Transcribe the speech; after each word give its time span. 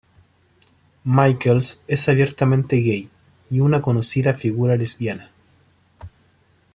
Michaels 1.03 1.83
es 1.87 2.09
abiertamente 2.09 2.75
gay 2.77 3.07
y 3.51 3.59
una 3.59 3.83
conocida 3.83 4.33
figura 4.33 4.75
lesbiana. 4.75 5.29